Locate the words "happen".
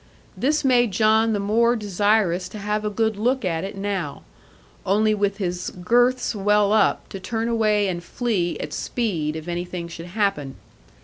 10.07-10.55